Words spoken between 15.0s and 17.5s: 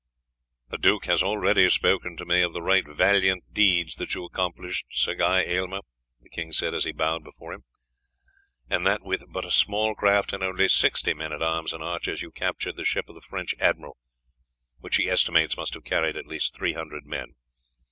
estimates must have carried at least three hundred men.